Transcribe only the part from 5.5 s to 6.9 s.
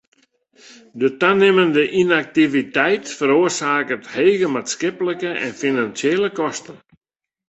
finansjele kosten.